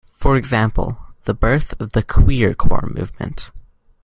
[0.15, 3.51] For example, the birth of the Queercore movement.